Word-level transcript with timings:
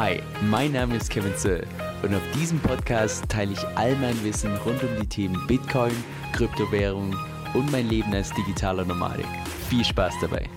Hi, 0.00 0.22
mein 0.42 0.70
Name 0.70 0.94
ist 0.94 1.10
Kevin 1.10 1.34
Zöll 1.34 1.66
und 2.04 2.14
auf 2.14 2.22
diesem 2.32 2.60
Podcast 2.60 3.28
teile 3.28 3.54
ich 3.54 3.66
all 3.74 3.96
mein 3.96 4.14
Wissen 4.22 4.54
rund 4.58 4.80
um 4.84 4.90
die 5.00 5.08
Themen 5.08 5.44
Bitcoin, 5.48 5.90
Kryptowährung 6.32 7.16
und 7.52 7.72
mein 7.72 7.88
Leben 7.88 8.14
als 8.14 8.32
digitaler 8.32 8.84
Nomadik. 8.84 9.26
Viel 9.68 9.84
Spaß 9.84 10.14
dabei! 10.20 10.48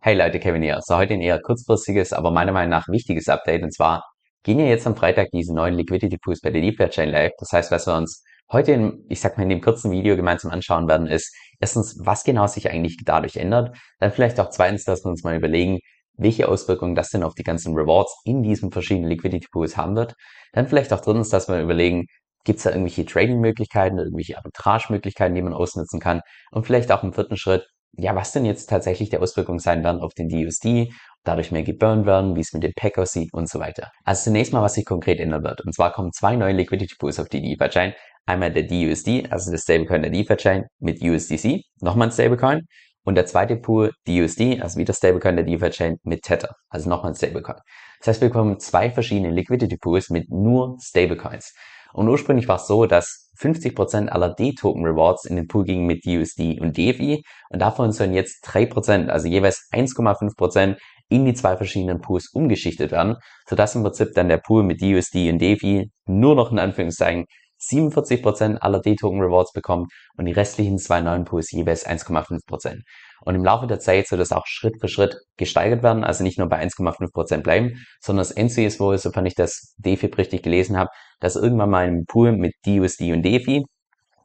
Hey 0.00 0.16
Leute, 0.16 0.40
Kevin 0.40 0.62
hier. 0.62 0.80
So 0.80 0.96
heute 0.96 1.12
ein 1.12 1.20
eher 1.20 1.38
kurzfristiges, 1.42 2.14
aber 2.14 2.30
meiner 2.30 2.52
Meinung 2.52 2.70
nach 2.70 2.88
wichtiges 2.88 3.28
Update 3.28 3.62
und 3.62 3.74
zwar 3.74 4.02
gehen 4.42 4.58
ja 4.58 4.64
jetzt 4.64 4.86
am 4.86 4.96
Freitag 4.96 5.28
diese 5.34 5.54
neuen 5.54 5.74
Liquidity 5.74 6.16
Pools 6.16 6.40
bei 6.40 6.48
der 6.48 6.62
DeFi 6.62 6.88
Chain 6.88 7.10
live. 7.10 7.32
Das 7.40 7.52
heißt, 7.52 7.70
was 7.70 7.86
wir 7.86 7.94
uns 7.94 8.24
heute 8.50 8.72
in, 8.72 9.04
ich 9.10 9.20
sag 9.20 9.36
mal, 9.36 9.42
in 9.42 9.50
dem 9.50 9.60
kurzen 9.60 9.90
Video 9.90 10.16
gemeinsam 10.16 10.50
anschauen 10.50 10.88
werden, 10.88 11.08
ist 11.08 11.30
erstens, 11.60 11.98
was 12.00 12.24
genau 12.24 12.46
sich 12.46 12.70
eigentlich 12.70 12.96
dadurch 13.04 13.36
ändert. 13.36 13.76
Dann 13.98 14.12
vielleicht 14.12 14.40
auch 14.40 14.48
zweitens, 14.48 14.84
dass 14.84 15.04
wir 15.04 15.10
uns 15.10 15.24
mal 15.24 15.36
überlegen, 15.36 15.80
welche 16.16 16.48
Auswirkungen 16.48 16.94
das 16.94 17.10
denn 17.10 17.22
auf 17.22 17.34
die 17.34 17.42
ganzen 17.42 17.74
Rewards 17.74 18.20
in 18.24 18.42
diesen 18.42 18.70
verschiedenen 18.70 19.08
Liquidity 19.08 19.48
Pools 19.50 19.76
haben 19.76 19.96
wird. 19.96 20.14
Dann 20.52 20.68
vielleicht 20.68 20.92
auch 20.92 21.00
drittens, 21.00 21.30
dass 21.30 21.48
wir 21.48 21.60
überlegen, 21.60 22.06
gibt 22.44 22.58
es 22.58 22.64
da 22.64 22.70
irgendwelche 22.70 23.04
Trading-Möglichkeiten, 23.04 23.98
irgendwelche 23.98 24.36
Arbitrage-Möglichkeiten, 24.36 25.34
die 25.34 25.42
man 25.42 25.52
ausnutzen 25.52 26.00
kann. 26.00 26.20
Und 26.50 26.66
vielleicht 26.66 26.90
auch 26.92 27.02
im 27.02 27.12
vierten 27.12 27.36
Schritt, 27.36 27.66
ja, 27.92 28.14
was 28.14 28.32
denn 28.32 28.44
jetzt 28.44 28.70
tatsächlich 28.70 29.10
die 29.10 29.18
Auswirkungen 29.18 29.58
sein 29.58 29.82
werden 29.82 30.00
auf 30.00 30.14
den 30.14 30.28
DUSD, 30.28 30.92
dadurch 31.24 31.50
mehr 31.52 31.62
geburnt 31.62 32.06
werden, 32.06 32.36
wie 32.36 32.40
es 32.40 32.52
mit 32.52 32.62
dem 32.62 32.72
Pack 32.74 32.98
aussieht 32.98 33.30
und 33.32 33.48
so 33.48 33.58
weiter. 33.58 33.90
Also 34.04 34.24
zunächst 34.24 34.52
mal, 34.52 34.62
was 34.62 34.74
sich 34.74 34.84
konkret 34.84 35.20
ändern 35.20 35.44
wird. 35.44 35.60
Und 35.62 35.74
zwar 35.74 35.92
kommen 35.92 36.12
zwei 36.12 36.36
neue 36.36 36.52
Liquidity 36.52 36.94
Pools 36.98 37.18
auf 37.18 37.28
die 37.28 37.42
DeFi-Chain. 37.42 37.92
Einmal 38.26 38.52
der 38.52 38.62
DUSD, 38.64 39.26
also 39.30 39.50
der 39.50 39.58
Stablecoin 39.58 40.02
der 40.02 40.10
DeFi-Chain 40.10 40.64
mit 40.78 41.02
USDC, 41.02 41.62
nochmal 41.80 42.08
ein 42.08 42.12
Stablecoin. 42.12 42.62
Und 43.10 43.16
der 43.16 43.26
zweite 43.26 43.56
Pool, 43.56 43.90
DUSD, 44.06 44.60
also 44.62 44.78
wieder 44.78 44.94
Stablecoin 44.94 45.34
der 45.34 45.44
DeFi-Chain 45.44 45.96
mit 46.04 46.22
Tether, 46.22 46.54
also 46.68 46.88
nochmal 46.88 47.10
ein 47.10 47.16
Stablecoin. 47.16 47.56
Das 47.98 48.06
heißt, 48.06 48.20
wir 48.20 48.28
bekommen 48.28 48.60
zwei 48.60 48.88
verschiedene 48.88 49.32
Liquidity 49.32 49.78
Pools 49.78 50.10
mit 50.10 50.30
nur 50.30 50.76
Stablecoins. 50.80 51.52
Und 51.92 52.08
ursprünglich 52.08 52.46
war 52.46 52.54
es 52.54 52.68
so, 52.68 52.86
dass 52.86 53.32
50% 53.40 54.10
aller 54.10 54.32
D-Token 54.32 54.84
Rewards 54.84 55.24
in 55.24 55.34
den 55.34 55.48
Pool 55.48 55.64
gingen 55.64 55.86
mit 55.86 56.06
DUSD 56.06 56.60
und 56.60 56.78
DFI 56.78 57.24
und 57.48 57.58
davon 57.58 57.90
sollen 57.90 58.14
jetzt 58.14 58.46
3%, 58.46 59.08
also 59.08 59.26
jeweils 59.26 59.68
1,5% 59.72 60.76
in 61.08 61.24
die 61.24 61.34
zwei 61.34 61.56
verschiedenen 61.56 62.00
Pools 62.00 62.30
umgeschichtet 62.32 62.92
werden, 62.92 63.16
sodass 63.48 63.74
im 63.74 63.82
Prinzip 63.82 64.10
dann 64.14 64.28
der 64.28 64.38
Pool 64.38 64.62
mit 64.62 64.80
DUSD 64.80 65.32
und 65.32 65.42
DFI 65.42 65.90
nur 66.06 66.36
noch 66.36 66.52
in 66.52 66.60
Anführungszeichen 66.60 67.26
47% 67.60 68.58
aller 68.58 68.80
D-Token 68.80 69.20
Rewards 69.20 69.52
bekommt 69.52 69.92
und 70.16 70.24
die 70.24 70.32
restlichen 70.32 70.78
zwei 70.78 71.00
neuen 71.00 71.24
Pools 71.24 71.50
jeweils 71.50 71.86
1,5%. 71.86 72.80
Und 73.22 73.34
im 73.34 73.44
Laufe 73.44 73.66
der 73.66 73.80
Zeit 73.80 74.08
soll 74.08 74.18
das 74.18 74.32
auch 74.32 74.46
Schritt 74.46 74.80
für 74.80 74.88
Schritt 74.88 75.16
gesteigert 75.36 75.82
werden, 75.82 76.04
also 76.04 76.24
nicht 76.24 76.38
nur 76.38 76.48
bei 76.48 76.62
1,5% 76.62 77.42
bleiben, 77.42 77.84
sondern 78.00 78.24
das 78.24 78.32
Endziel 78.32 78.66
ist 78.66 78.80
wohl, 78.80 78.96
sofern 78.98 79.26
ich 79.26 79.34
das 79.34 79.74
DeFi 79.78 80.06
richtig 80.06 80.42
gelesen 80.42 80.78
habe, 80.78 80.90
dass 81.20 81.36
irgendwann 81.36 81.70
mal 81.70 81.86
ein 81.86 82.06
Pool 82.06 82.32
mit 82.32 82.54
DUSD 82.64 83.12
und 83.12 83.22
DeFi 83.22 83.64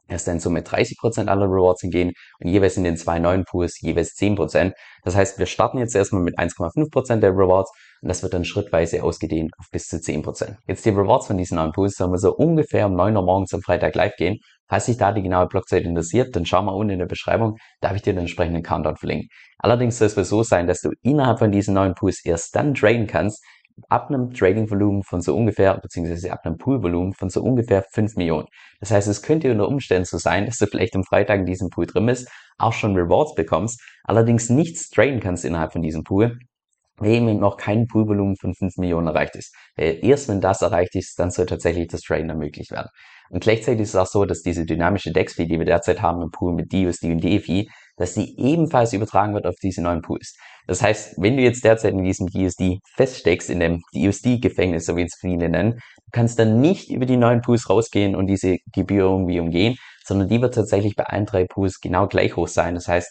erst 0.08 0.28
dann 0.28 0.40
so 0.40 0.50
mit 0.50 0.68
30% 0.68 1.26
aller 1.26 1.46
Rewards 1.46 1.80
hingehen 1.80 2.12
und 2.40 2.48
jeweils 2.48 2.76
in 2.76 2.84
den 2.84 2.96
zwei 2.96 3.18
neuen 3.18 3.44
Pools 3.44 3.80
jeweils 3.80 4.14
10%. 4.14 4.72
Das 5.02 5.16
heißt, 5.16 5.38
wir 5.38 5.46
starten 5.46 5.78
jetzt 5.78 5.94
erstmal 5.94 6.22
mit 6.22 6.38
1,5% 6.38 7.16
der 7.16 7.32
Rewards 7.32 7.70
und 8.02 8.08
das 8.08 8.22
wird 8.22 8.34
dann 8.34 8.44
schrittweise 8.44 9.02
ausgedehnt 9.02 9.52
auf 9.58 9.66
bis 9.70 9.86
zu 9.88 9.96
10%. 9.96 10.56
Jetzt 10.66 10.84
die 10.84 10.90
Rewards 10.90 11.26
von 11.26 11.36
diesen 11.36 11.56
neuen 11.56 11.72
Pools 11.72 11.96
sollen 11.96 12.12
wir 12.12 12.18
so 12.18 12.34
ungefähr 12.34 12.86
um 12.86 12.94
9 12.94 13.16
Uhr 13.16 13.22
morgens 13.22 13.52
am 13.54 13.62
Freitag 13.62 13.94
live 13.94 14.16
gehen. 14.16 14.38
Falls 14.68 14.86
dich 14.86 14.96
da 14.96 15.12
die 15.12 15.22
genaue 15.22 15.46
Blockzeit 15.46 15.84
interessiert, 15.84 16.34
dann 16.34 16.44
schau 16.44 16.62
mal 16.62 16.72
unten 16.72 16.94
in 16.94 16.98
der 16.98 17.06
Beschreibung, 17.06 17.56
da 17.80 17.88
habe 17.88 17.96
ich 17.96 18.02
dir 18.02 18.12
den 18.12 18.20
entsprechenden 18.20 18.62
Countdown 18.62 18.96
verlinkt. 18.96 19.32
Allerdings 19.58 19.98
soll 19.98 20.08
es 20.08 20.28
so 20.28 20.42
sein, 20.42 20.66
dass 20.66 20.80
du 20.80 20.90
innerhalb 21.02 21.38
von 21.38 21.52
diesen 21.52 21.74
neuen 21.74 21.94
Pools 21.94 22.24
erst 22.24 22.54
dann 22.56 22.74
traden 22.74 23.06
kannst, 23.06 23.44
ab 23.88 24.08
einem 24.08 24.32
Trading-Volumen 24.32 25.02
von 25.02 25.20
so 25.20 25.36
ungefähr, 25.36 25.78
beziehungsweise 25.78 26.32
ab 26.32 26.40
einem 26.44 26.56
Pool-Volumen 26.56 27.12
von 27.12 27.28
so 27.28 27.42
ungefähr 27.42 27.84
5 27.92 28.16
Millionen. 28.16 28.46
Das 28.80 28.90
heißt, 28.90 29.08
es 29.08 29.22
könnte 29.22 29.50
unter 29.50 29.68
Umständen 29.68 30.06
so 30.06 30.18
sein, 30.18 30.46
dass 30.46 30.58
du 30.58 30.66
vielleicht 30.66 30.96
am 30.96 31.04
Freitag 31.04 31.40
in 31.40 31.46
diesem 31.46 31.68
Pool 31.68 31.86
drin 31.86 32.06
bist, 32.06 32.28
auch 32.58 32.72
schon 32.72 32.96
Rewards 32.96 33.34
bekommst, 33.34 33.80
allerdings 34.04 34.48
nichts 34.48 34.88
traden 34.88 35.20
kannst 35.20 35.44
innerhalb 35.44 35.72
von 35.72 35.82
diesem 35.82 36.04
Pool, 36.04 36.38
eben 37.02 37.38
noch 37.38 37.56
kein 37.56 37.86
Poolvolumen 37.86 38.36
von 38.36 38.54
5 38.54 38.76
Millionen 38.78 39.08
erreicht 39.08 39.36
ist. 39.36 39.54
Weil 39.76 39.98
erst 40.02 40.28
wenn 40.28 40.40
das 40.40 40.62
erreicht 40.62 40.94
ist, 40.94 41.18
dann 41.18 41.30
soll 41.30 41.46
tatsächlich 41.46 41.88
das 41.88 42.00
Traden 42.02 42.30
ermöglicht 42.30 42.70
werden. 42.70 42.88
Und 43.30 43.42
gleichzeitig 43.42 43.82
ist 43.82 43.90
es 43.90 43.96
auch 43.96 44.06
so, 44.06 44.24
dass 44.24 44.42
diese 44.42 44.64
dynamische 44.64 45.12
DEX-Fee, 45.12 45.46
die 45.46 45.58
wir 45.58 45.66
derzeit 45.66 46.00
haben 46.00 46.22
im 46.22 46.30
Pool 46.30 46.54
mit 46.54 46.72
DUSD 46.72 47.10
und 47.10 47.24
DeFi, 47.24 47.68
dass 47.96 48.14
die 48.14 48.38
ebenfalls 48.38 48.92
übertragen 48.92 49.34
wird 49.34 49.46
auf 49.46 49.56
diese 49.62 49.82
neuen 49.82 50.02
Pools. 50.02 50.36
Das 50.66 50.82
heißt, 50.82 51.14
wenn 51.18 51.36
du 51.36 51.42
jetzt 51.42 51.64
derzeit 51.64 51.92
in 51.92 52.04
diesem 52.04 52.26
DUSD 52.26 52.80
feststeckst, 52.94 53.50
in 53.50 53.60
dem 53.60 53.82
DUSD-Gefängnis, 53.94 54.86
so 54.86 54.96
wie 54.96 55.02
es 55.02 55.16
viele 55.18 55.48
nennen, 55.48 55.72
du 55.72 56.10
kannst 56.12 56.38
dann 56.38 56.60
nicht 56.60 56.90
über 56.90 57.06
die 57.06 57.16
neuen 57.16 57.40
Pools 57.40 57.68
rausgehen 57.70 58.14
und 58.14 58.26
diese 58.26 58.58
Gebühr 58.72 59.04
irgendwie 59.04 59.40
umgehen, 59.40 59.76
sondern 60.04 60.28
die 60.28 60.40
wird 60.40 60.54
tatsächlich 60.54 60.94
bei 60.94 61.04
allen 61.04 61.26
drei 61.26 61.44
Pools 61.44 61.80
genau 61.80 62.06
gleich 62.06 62.36
hoch 62.36 62.48
sein. 62.48 62.74
Das 62.74 62.86
heißt, 62.86 63.10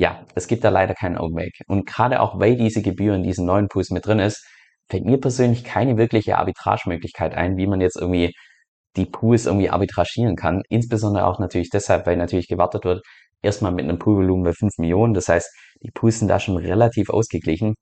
ja, 0.00 0.24
es 0.34 0.48
gibt 0.48 0.64
da 0.64 0.70
leider 0.70 0.94
keinen 0.94 1.18
Outback. 1.18 1.52
Und 1.66 1.86
gerade 1.86 2.20
auch 2.20 2.40
weil 2.40 2.56
diese 2.56 2.80
Gebühr 2.80 3.14
in 3.14 3.22
diesen 3.22 3.44
neuen 3.44 3.68
Pools 3.68 3.90
mit 3.90 4.06
drin 4.06 4.18
ist, 4.18 4.42
fällt 4.88 5.04
mir 5.04 5.18
persönlich 5.20 5.62
keine 5.62 5.98
wirkliche 5.98 6.38
Arbitragemöglichkeit 6.38 7.34
ein, 7.34 7.58
wie 7.58 7.66
man 7.66 7.82
jetzt 7.82 7.96
irgendwie 7.96 8.32
die 8.96 9.04
Pools 9.04 9.44
irgendwie 9.44 9.68
arbitragieren 9.68 10.36
kann. 10.36 10.62
Insbesondere 10.70 11.26
auch 11.26 11.38
natürlich 11.38 11.68
deshalb, 11.68 12.06
weil 12.06 12.16
natürlich 12.16 12.48
gewartet 12.48 12.86
wird, 12.86 13.02
erstmal 13.42 13.72
mit 13.72 13.84
einem 13.84 13.98
Poolvolumen 13.98 14.42
bei 14.42 14.52
5 14.54 14.78
Millionen. 14.78 15.12
Das 15.12 15.28
heißt, 15.28 15.50
die 15.82 15.90
Pools 15.92 16.18
sind 16.18 16.28
da 16.28 16.40
schon 16.40 16.56
relativ 16.56 17.10
ausgeglichen. 17.10 17.74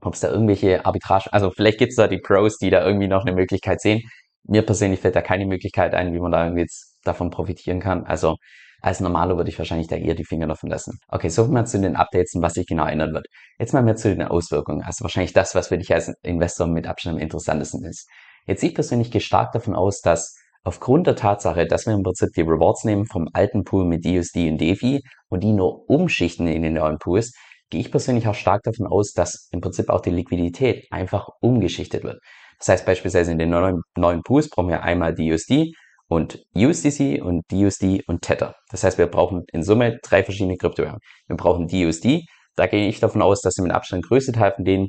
Ob 0.00 0.14
es 0.14 0.20
da 0.20 0.30
irgendwelche 0.32 0.84
Arbitrage, 0.84 1.32
also 1.32 1.52
vielleicht 1.52 1.78
gibt 1.78 1.90
es 1.90 1.96
da 1.96 2.08
die 2.08 2.18
Pros, 2.18 2.58
die 2.58 2.70
da 2.70 2.84
irgendwie 2.84 3.06
noch 3.06 3.24
eine 3.24 3.36
Möglichkeit 3.36 3.80
sehen. 3.80 4.00
Mir 4.42 4.62
persönlich 4.62 4.98
fällt 4.98 5.14
da 5.14 5.22
keine 5.22 5.46
Möglichkeit 5.46 5.94
ein, 5.94 6.12
wie 6.12 6.18
man 6.18 6.32
da 6.32 6.42
irgendwie 6.42 6.62
jetzt 6.62 6.98
davon 7.04 7.30
profitieren 7.30 7.78
kann. 7.78 8.04
Also 8.04 8.34
als 8.82 9.00
Normaler 9.00 9.36
würde 9.36 9.48
ich 9.48 9.58
wahrscheinlich 9.58 9.86
da 9.86 9.96
eher 9.96 10.14
die 10.14 10.24
Finger 10.24 10.46
davon 10.46 10.68
lassen. 10.68 10.98
Okay, 11.08 11.28
so 11.28 11.46
mal 11.46 11.64
zu 11.64 11.80
den 11.80 11.96
Updates 11.96 12.34
und 12.34 12.42
was 12.42 12.54
sich 12.54 12.66
genau 12.66 12.84
ändern 12.84 13.14
wird. 13.14 13.26
Jetzt 13.58 13.72
mal 13.72 13.82
mehr 13.82 13.96
zu 13.96 14.14
den 14.14 14.26
Auswirkungen. 14.26 14.82
Also 14.82 15.04
wahrscheinlich 15.04 15.32
das, 15.32 15.54
was 15.54 15.68
für 15.68 15.78
dich 15.78 15.94
als 15.94 16.12
Investor 16.22 16.66
mit 16.66 16.86
Abstand 16.86 17.16
am 17.16 17.22
interessantesten 17.22 17.84
ist. 17.84 18.08
Jetzt 18.46 18.62
ich 18.62 18.74
persönlich 18.74 19.10
gehe 19.10 19.20
stark 19.20 19.52
davon 19.52 19.74
aus, 19.74 20.00
dass 20.00 20.36
Aufgrund 20.64 21.08
der 21.08 21.16
Tatsache, 21.16 21.66
dass 21.66 21.86
wir 21.86 21.94
im 21.94 22.04
Prinzip 22.04 22.28
die 22.36 22.42
Rewards 22.42 22.84
nehmen 22.84 23.04
vom 23.04 23.28
alten 23.32 23.64
Pool 23.64 23.84
mit 23.84 24.04
DUSD 24.04 24.48
und 24.48 24.60
DeFi 24.60 25.02
und 25.28 25.42
die 25.42 25.52
nur 25.52 25.90
umschichten 25.90 26.46
in 26.46 26.62
den 26.62 26.74
neuen 26.74 26.98
Pools, 26.98 27.34
gehe 27.68 27.80
ich 27.80 27.90
persönlich 27.90 28.28
auch 28.28 28.34
stark 28.34 28.62
davon 28.62 28.86
aus, 28.86 29.12
dass 29.12 29.48
im 29.50 29.60
Prinzip 29.60 29.88
auch 29.88 30.00
die 30.00 30.10
Liquidität 30.10 30.86
einfach 30.92 31.26
umgeschichtet 31.40 32.04
wird. 32.04 32.20
Das 32.58 32.68
heißt 32.68 32.86
beispielsweise 32.86 33.32
in 33.32 33.38
den 33.38 33.50
neuen, 33.50 33.82
neuen 33.96 34.22
Pools 34.22 34.50
brauchen 34.50 34.68
wir 34.68 34.84
einmal 34.84 35.16
DUSD 35.16 35.74
und 36.12 36.44
USDC 36.54 37.22
und 37.22 37.42
DUSD 37.50 38.02
und 38.06 38.20
Tether. 38.20 38.54
Das 38.70 38.84
heißt, 38.84 38.98
wir 38.98 39.06
brauchen 39.06 39.44
in 39.50 39.62
Summe 39.62 39.98
drei 40.02 40.22
verschiedene 40.22 40.58
Kryptowährungen. 40.58 41.00
Wir 41.26 41.36
brauchen 41.36 41.68
DUSD, 41.68 42.26
da 42.54 42.66
gehe 42.66 42.86
ich 42.86 43.00
davon 43.00 43.22
aus, 43.22 43.40
dass 43.40 43.56
mit 43.56 43.72
Abstand 43.72 44.06
größte 44.06 44.32
Teil 44.32 44.52
von 44.52 44.64
denen 44.64 44.88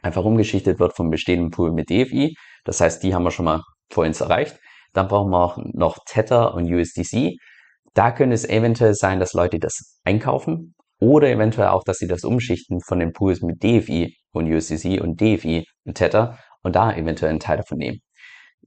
einfach 0.00 0.24
umgeschichtet 0.24 0.78
wird 0.80 0.96
vom 0.96 1.10
bestehenden 1.10 1.50
Pool 1.50 1.72
mit 1.72 1.90
DFI. 1.90 2.34
Das 2.64 2.80
heißt, 2.80 3.02
die 3.02 3.14
haben 3.14 3.24
wir 3.24 3.30
schon 3.30 3.44
mal 3.44 3.60
vorhin 3.90 4.14
erreicht. 4.14 4.58
Dann 4.94 5.08
brauchen 5.08 5.30
wir 5.30 5.38
auch 5.38 5.58
noch 5.74 5.98
Tether 6.06 6.54
und 6.54 6.72
USDC. 6.72 7.36
Da 7.92 8.10
könnte 8.10 8.34
es 8.34 8.48
eventuell 8.48 8.94
sein, 8.94 9.20
dass 9.20 9.34
Leute 9.34 9.58
das 9.58 10.00
einkaufen 10.04 10.74
oder 10.98 11.28
eventuell 11.28 11.68
auch, 11.68 11.84
dass 11.84 11.98
sie 11.98 12.06
das 12.06 12.24
umschichten 12.24 12.80
von 12.80 12.98
den 12.98 13.12
Pools 13.12 13.42
mit 13.42 13.62
DFI 13.62 14.16
und 14.32 14.50
USDC 14.50 15.02
und 15.02 15.20
DFI 15.20 15.66
und 15.84 15.94
Tether 15.98 16.38
und 16.62 16.76
da 16.76 16.94
eventuell 16.94 17.30
einen 17.30 17.40
Teil 17.40 17.58
davon 17.58 17.76
nehmen. 17.76 17.98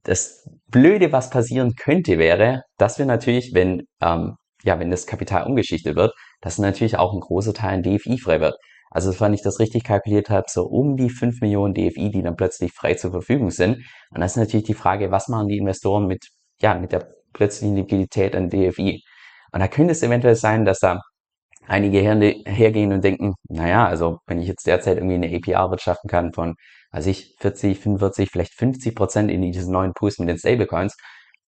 Das 0.04 0.48
Blöde, 0.72 1.12
was 1.12 1.30
passieren 1.30 1.76
könnte, 1.76 2.18
wäre, 2.18 2.64
dass 2.78 3.00
wir 3.00 3.06
natürlich, 3.06 3.52
wenn, 3.54 3.84
ähm, 4.02 4.36
ja, 4.64 4.80
wenn 4.80 4.92
das 4.92 5.08
Kapital 5.08 5.48
umgeschichtet 5.48 5.96
wird, 5.96 6.14
dass 6.42 6.58
natürlich 6.60 6.98
auch 6.98 7.14
ein 7.14 7.20
großer 7.20 7.54
Teil 7.54 7.84
in 7.84 7.98
DFI 7.98 8.18
frei 8.18 8.40
wird. 8.40 8.56
Also 8.92 9.18
wenn 9.20 9.34
ich 9.34 9.42
das 9.44 9.60
richtig 9.60 9.84
kalkuliert 9.84 10.30
habe, 10.30 10.46
so 10.50 10.64
um 10.64 10.96
die 10.96 11.10
5 11.10 11.42
Millionen 11.42 11.74
DFI, 11.74 12.12
die 12.12 12.24
dann 12.24 12.36
plötzlich 12.36 12.72
frei 12.74 12.96
zur 12.96 13.12
Verfügung 13.12 13.52
sind. 13.52 13.78
Und 14.12 14.22
das 14.22 14.32
ist 14.32 14.38
natürlich 14.38 14.66
die 14.66 14.74
Frage, 14.74 15.12
was 15.12 15.28
machen 15.28 15.48
die 15.48 15.58
Investoren 15.58 16.08
mit, 16.08 16.28
ja, 16.62 16.76
mit 16.76 16.92
der 16.92 17.08
plötzlichen 17.34 17.76
Liquidität 17.76 18.36
an 18.36 18.50
DFI? 18.50 19.04
Und 19.52 19.60
da 19.60 19.68
könnte 19.68 19.92
es 19.92 20.04
eventuell 20.04 20.36
sein, 20.36 20.66
dass 20.66 20.80
da 20.80 21.00
einige 21.70 22.00
hergehen 22.00 22.92
und 22.92 23.04
denken, 23.04 23.36
naja, 23.48 23.88
also 23.88 24.20
wenn 24.28 24.40
ich 24.40 24.48
jetzt 24.48 24.66
derzeit 24.68 24.98
irgendwie 24.98 25.16
eine 25.16 25.36
APR 25.36 25.70
wirtschaften 25.70 26.10
kann 26.10 26.34
von, 26.34 26.56
weiß 26.92 27.06
ich, 27.08 27.36
40, 27.40 27.80
45, 27.80 28.30
vielleicht 28.32 28.54
50 28.56 28.96
Prozent 28.96 29.32
in 29.32 29.42
diesen 29.42 29.72
neuen 29.72 29.94
Pools 29.94 30.20
mit 30.20 30.30
den 30.30 30.38
Stablecoins, 30.38 30.96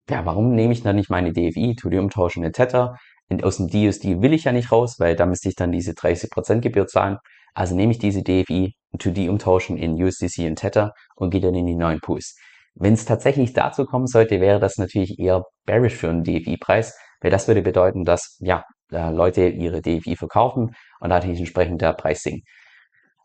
ja, 0.10 0.26
warum 0.26 0.56
nehme 0.56 0.74
ich 0.74 0.84
dann 0.84 0.96
nicht 0.96 1.10
meine 1.10 1.32
DFI, 1.32 1.76
tu 1.76 1.90
die 1.90 1.98
umtauschen 1.98 2.44
mit 2.44 2.56
Tether, 2.56 2.96
aus 3.44 3.58
dem 3.58 3.68
DUSD 3.68 4.22
will 4.22 4.34
ich 4.34 4.46
ja 4.46 4.52
nicht 4.52 4.72
raus, 4.72 4.96
weil 5.00 5.16
da 5.16 5.26
müsste 5.26 5.50
ich 5.50 5.56
dann 5.56 5.72
diese 5.72 5.92
30% 5.92 6.62
Gebühr 6.62 6.88
zahlen. 6.88 7.18
Also 7.54 7.76
nehme 7.76 7.92
ich 7.92 8.00
diese 8.00 8.24
DFI 8.24 8.74
und 8.92 9.02
tu 9.02 9.12
die 9.12 9.30
umtauschen 9.30 9.78
in 9.78 10.02
USDC 10.02 10.48
und 10.48 10.56
Tether 10.56 10.94
und 11.16 11.30
gehe 11.30 11.42
dann 11.42 11.56
in 11.56 11.68
die 11.68 11.76
neuen 11.76 12.00
Pools. 12.00 12.36
Wenn 12.74 12.94
es 12.94 13.06
tatsächlich 13.06 13.54
dazu 13.54 13.86
kommen 13.86 14.08
sollte, 14.08 14.42
wäre 14.42 14.60
das 14.60 14.78
natürlich 14.78 15.20
eher 15.20 15.44
bearish 15.66 15.96
für 15.96 16.10
einen 16.10 16.24
DFI-Preis, 16.24 16.98
weil 17.22 17.32
das 17.32 17.48
würde 17.48 17.62
bedeuten, 17.62 18.04
dass 18.04 18.38
ja 18.40 18.64
Leute 18.92 19.48
ihre 19.48 19.82
DFI 19.82 20.16
verkaufen 20.16 20.76
und 21.00 21.10
natürlich 21.10 21.40
entsprechend 21.40 21.82
der 21.82 21.94
Preis 21.94 22.22
sinkt. 22.22 22.48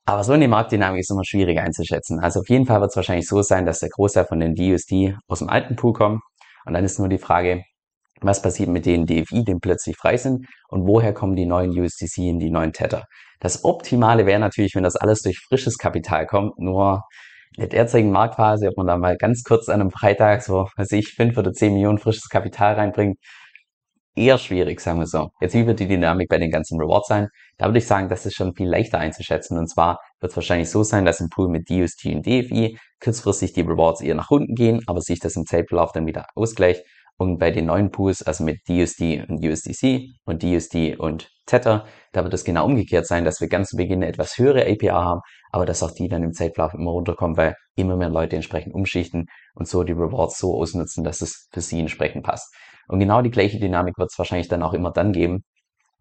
Aber 0.06 0.22
so 0.22 0.32
eine 0.32 0.48
Marktdynamik 0.48 1.00
ist 1.00 1.10
immer 1.10 1.24
schwierig 1.24 1.58
einzuschätzen. 1.58 2.20
Also 2.20 2.40
auf 2.40 2.48
jeden 2.48 2.66
Fall 2.66 2.80
wird 2.80 2.90
es 2.90 2.96
wahrscheinlich 2.96 3.26
so 3.26 3.40
sein, 3.40 3.64
dass 3.64 3.80
der 3.80 3.88
Großteil 3.88 4.26
von 4.26 4.38
den 4.38 4.54
DUSD 4.54 5.16
aus 5.28 5.38
dem 5.38 5.48
alten 5.48 5.76
Pool 5.76 5.94
kommt. 5.94 6.20
Und 6.66 6.74
dann 6.74 6.84
ist 6.84 6.98
nur 6.98 7.08
die 7.08 7.18
Frage, 7.18 7.62
was 8.20 8.42
passiert 8.42 8.68
mit 8.68 8.86
den 8.86 9.06
DFI, 9.06 9.44
die 9.44 9.54
plötzlich 9.60 9.96
frei 9.96 10.16
sind 10.16 10.46
und 10.68 10.86
woher 10.86 11.14
kommen 11.14 11.36
die 11.36 11.46
neuen 11.46 11.70
USDC 11.70 12.18
in 12.18 12.38
die 12.38 12.50
neuen 12.50 12.72
Tether. 12.72 13.04
Das 13.40 13.64
Optimale 13.64 14.26
wäre 14.26 14.40
natürlich, 14.40 14.74
wenn 14.74 14.84
das 14.84 14.96
alles 14.96 15.22
durch 15.22 15.38
frisches 15.38 15.78
Kapital 15.78 16.26
kommt, 16.26 16.58
nur 16.58 17.02
in 17.56 17.62
der 17.62 17.68
derzeitigen 17.68 18.10
Marktphase, 18.10 18.68
ob 18.68 18.76
man 18.76 18.86
da 18.86 18.96
mal 18.96 19.16
ganz 19.16 19.42
kurz 19.42 19.68
an 19.68 19.80
einem 19.80 19.90
Freitag 19.90 20.42
so, 20.42 20.68
was 20.76 20.90
ich, 20.92 21.12
fünf 21.14 21.36
oder 21.38 21.52
zehn 21.52 21.74
Millionen 21.74 21.98
frisches 21.98 22.28
Kapital 22.28 22.74
reinbringt, 22.74 23.18
eher 24.14 24.38
schwierig, 24.38 24.80
sagen 24.80 24.98
wir 25.00 25.06
so. 25.06 25.30
Jetzt, 25.40 25.54
wie 25.54 25.66
wird 25.66 25.80
die 25.80 25.88
Dynamik 25.88 26.28
bei 26.28 26.38
den 26.38 26.50
ganzen 26.50 26.80
Rewards 26.80 27.08
sein? 27.08 27.28
Da 27.58 27.66
würde 27.66 27.78
ich 27.78 27.86
sagen, 27.86 28.08
das 28.08 28.26
ist 28.26 28.34
schon 28.34 28.54
viel 28.54 28.68
leichter 28.68 28.98
einzuschätzen. 28.98 29.58
Und 29.58 29.68
zwar 29.68 29.98
wird 30.20 30.30
es 30.30 30.36
wahrscheinlich 30.36 30.70
so 30.70 30.82
sein, 30.82 31.04
dass 31.04 31.20
im 31.20 31.28
Pool 31.28 31.48
mit 31.48 31.68
DUST 31.68 32.06
und 32.06 32.26
DFI 32.26 32.78
kurzfristig 33.02 33.52
die 33.52 33.62
Rewards 33.62 34.00
eher 34.00 34.14
nach 34.14 34.30
unten 34.30 34.54
gehen, 34.54 34.80
aber 34.86 35.00
sich 35.00 35.20
das 35.20 35.36
im 35.36 35.46
Zeitverlauf 35.46 35.92
dann 35.92 36.06
wieder 36.06 36.26
ausgleicht. 36.34 36.84
Und 37.16 37.38
bei 37.38 37.52
den 37.52 37.66
neuen 37.66 37.90
Pools, 37.92 38.22
also 38.22 38.42
mit 38.42 38.58
DUSD 38.68 39.24
und 39.28 39.44
USDC 39.44 40.16
und 40.24 40.42
DUSD 40.42 40.96
und 40.96 41.30
Tether, 41.46 41.84
da 42.12 42.24
wird 42.24 42.34
es 42.34 42.44
genau 42.44 42.66
umgekehrt 42.66 43.06
sein, 43.06 43.24
dass 43.24 43.40
wir 43.40 43.48
ganz 43.48 43.68
zu 43.68 43.76
Beginn 43.76 44.02
eine 44.02 44.08
etwas 44.08 44.36
höhere 44.36 44.66
APR 44.66 45.04
haben, 45.04 45.20
aber 45.52 45.64
dass 45.64 45.82
auch 45.84 45.92
die 45.92 46.08
dann 46.08 46.24
im 46.24 46.32
Zeitverlauf 46.32 46.74
immer 46.74 46.90
runterkommen, 46.90 47.36
weil 47.36 47.54
immer 47.76 47.96
mehr 47.96 48.08
Leute 48.08 48.34
entsprechend 48.34 48.74
umschichten 48.74 49.26
und 49.54 49.68
so 49.68 49.84
die 49.84 49.92
Rewards 49.92 50.38
so 50.38 50.56
ausnutzen, 50.56 51.04
dass 51.04 51.20
es 51.20 51.48
für 51.52 51.60
sie 51.60 51.78
entsprechend 51.78 52.24
passt. 52.24 52.52
Und 52.88 52.98
genau 53.00 53.22
die 53.22 53.30
gleiche 53.30 53.58
Dynamik 53.58 53.98
wird 53.98 54.10
es 54.10 54.18
wahrscheinlich 54.18 54.48
dann 54.48 54.62
auch 54.62 54.74
immer 54.74 54.90
dann 54.90 55.12
geben, 55.12 55.44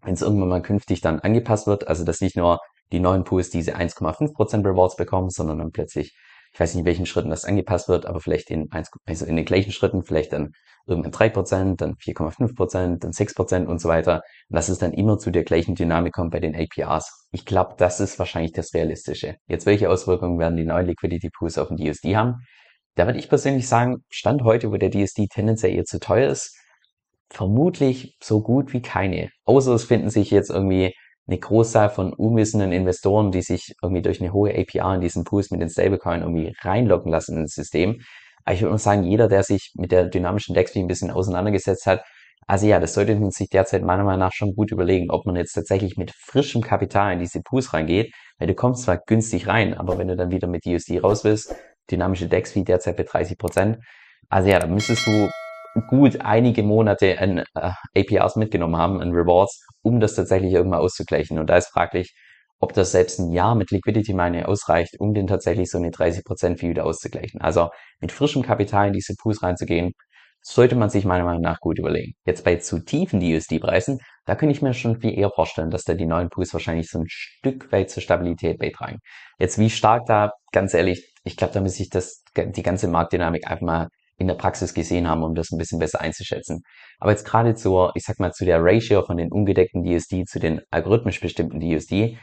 wenn 0.04 0.14
es 0.14 0.22
irgendwann 0.22 0.50
mal 0.50 0.62
künftig 0.62 1.02
dann 1.02 1.20
angepasst 1.20 1.68
wird, 1.68 1.88
also 1.88 2.04
dass 2.04 2.22
nicht 2.22 2.36
nur 2.36 2.60
die 2.92 3.00
neuen 3.00 3.24
Pools 3.24 3.50
diese 3.50 3.76
1,5% 3.76 4.66
Rewards 4.66 4.96
bekommen, 4.96 5.30
sondern 5.30 5.60
dann 5.60 5.72
plötzlich, 5.72 6.16
ich 6.54 6.60
weiß 6.60 6.74
nicht, 6.74 6.82
in 6.82 6.86
welchen 6.86 7.06
Schritten 7.06 7.30
das 7.30 7.46
angepasst 7.46 7.90
wird, 7.90 8.06
aber 8.06 8.20
vielleicht 8.20 8.50
in, 8.52 8.72
1, 8.72 8.92
also 9.06 9.26
in 9.26 9.36
den 9.36 9.46
gleichen 9.46 9.72
Schritten, 9.72 10.04
vielleicht 10.04 10.34
dann 10.34 10.52
irgendwann 10.86 11.12
3%, 11.12 11.78
dann 11.78 11.96
4,5%, 11.96 13.00
dann 13.00 13.12
6% 13.12 13.66
und 13.66 13.80
so 13.80 13.90
weiter. 13.90 14.22
Und 14.50 14.56
dass 14.56 14.70
es 14.70 14.78
dann 14.78 14.94
immer 14.94 15.18
zu 15.18 15.32
der 15.32 15.44
gleichen 15.44 15.76
Dynamik 15.76 16.14
kommt 16.14 16.32
bei 16.32 16.40
den 16.40 16.56
APRs. 16.56 17.28
Ich 17.32 17.46
glaube, 17.46 17.76
das 17.78 18.00
ist 18.00 18.20
wahrscheinlich 18.20 18.52
das 18.52 18.74
Realistische. 18.74 19.36
Jetzt, 19.48 19.66
welche 19.66 19.90
Auswirkungen 19.90 20.38
werden 20.40 20.58
die 20.58 20.66
neuen 20.66 20.88
Liquidity 20.88 21.30
Pools 21.30 21.58
auf 21.58 21.70
den 21.70 21.78
DSD 21.78 22.16
haben? 22.16 22.36
Da 22.96 23.08
würde 23.08 23.18
ich 23.18 23.30
persönlich 23.30 23.68
sagen, 23.68 24.04
Stand 24.10 24.44
heute, 24.44 24.72
wo 24.72 24.78
der 24.78 24.92
DSD 24.92 25.28
tendenziell 25.28 25.74
eher 25.74 25.86
zu 25.86 26.00
teuer 26.00 26.30
ist, 26.30 26.56
vermutlich 27.34 28.16
so 28.22 28.42
gut 28.42 28.74
wie 28.74 28.82
keine. 28.82 29.30
Außer 29.46 29.74
es 29.74 29.86
finden 29.86 30.10
sich 30.10 30.30
jetzt 30.30 30.52
irgendwie 30.52 30.94
eine 31.28 31.40
Großzahl 31.40 31.90
von 31.90 32.14
unwissenden 32.14 32.72
Investoren, 32.72 33.32
die 33.32 33.42
sich 33.42 33.74
irgendwie 33.82 34.02
durch 34.02 34.22
eine 34.22 34.34
hohe 34.34 34.52
APR 34.52 34.94
in 34.96 35.02
diesen 35.02 35.24
Pools 35.24 35.50
mit 35.50 35.62
den 35.62 35.70
Stablecoin 35.70 36.22
irgendwie 36.22 36.54
reinlocken 36.62 37.12
lassen 37.12 37.38
ins 37.38 37.56
System. 37.56 38.02
Aber 38.46 38.54
ich 38.54 38.62
würde 38.62 38.72
mal 38.72 38.78
sagen, 38.78 39.04
jeder, 39.04 39.28
der 39.28 39.44
sich 39.44 39.72
mit 39.76 39.92
der 39.92 40.06
dynamischen 40.06 40.54
DEX 40.54 40.76
ein 40.76 40.88
bisschen 40.88 41.12
auseinandergesetzt 41.12 41.88
hat, 41.88 42.04
also 42.46 42.68
ja, 42.68 42.80
das 42.80 42.94
sollte 42.94 43.16
man 43.16 43.32
sich 43.32 43.50
derzeit 43.50 43.84
meiner 43.84 44.04
Meinung 44.04 44.20
nach 44.20 44.34
schon 44.34 44.54
gut 44.54 44.72
überlegen, 44.72 45.10
ob 45.10 45.26
man 45.26 45.38
jetzt 45.38 45.54
tatsächlich 45.54 45.96
mit 45.98 46.12
frischem 46.12 46.62
Kapital 46.62 47.14
in 47.14 47.20
diese 47.20 47.42
Pools 47.42 47.74
reingeht, 47.74 48.14
weil 48.38 48.48
du 48.48 48.54
kommst 48.54 48.84
zwar 48.84 48.98
günstig 48.98 49.48
rein, 49.48 49.74
aber 49.74 49.98
wenn 49.98 50.10
du 50.10 50.18
dann 50.18 50.30
wieder 50.30 50.48
mit 50.48 50.66
USD 50.66 51.00
raus 51.00 51.24
willst, 51.24 51.56
dynamische 51.90 52.28
DEX 52.28 52.54
wie 52.56 52.66
derzeit 52.66 52.98
bei 52.98 53.04
30 53.04 53.38
Prozent, 53.38 53.78
also 54.30 54.50
ja, 54.50 54.60
da 54.60 54.68
müsstest 54.68 55.08
du 55.08 55.30
gut 55.88 56.22
einige 56.22 56.64
Monate 56.64 57.20
an 57.20 57.44
äh, 57.56 57.72
APRs 57.96 58.36
mitgenommen 58.36 58.78
haben, 58.78 59.02
an 59.02 59.12
Rewards, 59.12 59.66
um 59.82 60.00
das 60.00 60.16
tatsächlich 60.16 60.54
irgendwann 60.54 60.80
auszugleichen. 60.80 61.40
Und 61.40 61.50
da 61.50 61.58
ist 61.58 61.70
fraglich, 61.70 62.14
ob 62.60 62.74
das 62.74 62.92
selbst 62.92 63.20
ein 63.20 63.32
Jahr 63.32 63.56
mit 63.56 63.72
Liquidity 63.72 64.14
Mining 64.14 64.44
ausreicht, 64.44 64.96
um 65.00 65.14
den 65.14 65.28
tatsächlich 65.28 65.70
so 65.70 65.78
eine 65.78 65.90
30% 65.90 66.58
Fee 66.58 66.70
wieder 66.70 66.86
auszugleichen. 66.86 67.42
Also 67.42 67.70
mit 68.00 68.12
frischem 68.12 68.42
Kapital 68.42 68.88
in 68.88 68.94
diese 68.94 69.16
Pools 69.22 69.44
reinzugehen, 69.44 69.92
sollte 70.42 70.76
man 70.76 70.90
sich 70.90 71.06
meiner 71.06 71.24
Meinung 71.24 71.42
nach 71.42 71.60
gut 71.60 71.80
überlegen. 71.80 72.14
Jetzt 72.26 72.44
bei 72.44 72.58
zu 72.58 72.80
tiefen 72.80 73.20
DUSD-Preisen, 73.20 74.00
da 74.26 74.36
könnte 74.36 74.54
ich 74.54 74.62
mir 74.62 74.74
schon 74.74 75.00
viel 75.00 75.18
eher 75.18 75.30
vorstellen, 75.30 75.72
dass 75.72 75.84
da 75.84 75.94
die 75.94 76.06
neuen 76.06 76.30
Pools 76.30 76.54
wahrscheinlich 76.54 76.90
so 76.90 77.00
ein 77.00 77.06
Stück 77.08 77.72
weit 77.72 77.90
zur 77.90 78.04
Stabilität 78.04 78.60
beitragen. 78.60 79.00
Jetzt 79.40 79.58
wie 79.58 79.70
stark 79.70 80.06
da, 80.06 80.32
ganz 80.52 80.74
ehrlich, 80.74 81.14
ich 81.24 81.38
glaube, 81.38 81.54
da 81.54 81.62
muss 81.62 81.80
ich 81.80 81.90
das, 81.90 82.24
die 82.36 82.64
ganze 82.64 82.88
Marktdynamik 82.88 83.48
einfach 83.50 83.66
mal 83.66 83.88
in 84.24 84.28
der 84.28 84.36
Praxis 84.36 84.74
gesehen 84.74 85.08
haben, 85.08 85.24
um 85.24 85.36
das 85.36 85.52
ein 85.52 85.58
bisschen 85.58 85.80
besser 85.80 86.02
einzuschätzen. 86.02 86.64
Aber 87.00 87.12
jetzt 87.12 87.26
gerade 87.26 87.56
zur, 87.56 87.92
ich 87.96 88.04
sag 88.04 88.20
mal, 88.20 88.32
zu 88.32 88.46
der 88.46 88.64
Ratio 88.64 89.04
von 89.06 89.18
den 89.18 89.32
ungedeckten 89.32 89.84
DSD 89.84 90.26
zu 90.26 90.40
den 90.40 90.62
algorithmisch 90.72 91.20
bestimmten 91.20 91.60
DSD, 91.60 92.18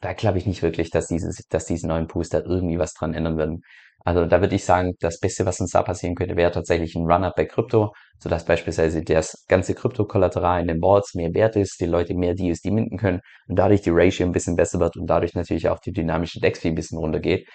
da 0.00 0.12
glaube 0.14 0.38
ich 0.38 0.46
nicht 0.46 0.62
wirklich, 0.62 0.90
dass 0.90 1.06
dieses, 1.06 1.46
dass 1.48 1.66
diese 1.66 1.86
neuen 1.86 2.08
Pools 2.08 2.32
irgendwie 2.32 2.78
was 2.78 2.94
dran 2.94 3.14
ändern 3.14 3.36
würden. 3.36 3.62
Also 4.04 4.26
da 4.26 4.40
würde 4.40 4.56
ich 4.56 4.64
sagen, 4.64 4.94
das 5.00 5.20
Beste, 5.20 5.46
was 5.46 5.60
uns 5.60 5.70
da 5.70 5.82
passieren 5.82 6.16
könnte, 6.16 6.36
wäre 6.36 6.50
tatsächlich 6.50 6.96
ein 6.96 7.06
Run-Up 7.06 7.34
bei 7.36 7.44
Krypto, 7.44 7.92
sodass 8.18 8.44
beispielsweise 8.44 9.02
das 9.02 9.44
ganze 9.48 9.74
Krypto-Kollateral 9.74 10.60
in 10.62 10.68
den 10.68 10.80
Boards 10.80 11.14
mehr 11.14 11.32
wert 11.34 11.54
ist, 11.54 11.80
die 11.80 11.86
Leute 11.86 12.14
mehr 12.14 12.34
DSD 12.34 12.72
minden 12.72 12.98
können 12.98 13.20
und 13.46 13.56
dadurch 13.56 13.82
die 13.82 13.90
Ratio 13.92 14.26
ein 14.26 14.32
bisschen 14.32 14.56
besser 14.56 14.80
wird 14.80 14.96
und 14.96 15.06
dadurch 15.06 15.34
natürlich 15.34 15.68
auch 15.68 15.78
die 15.78 15.92
dynamische 15.92 16.40
Dex-Fee 16.40 16.68
ein 16.68 16.74
bisschen 16.74 16.98
runtergeht. 16.98 17.48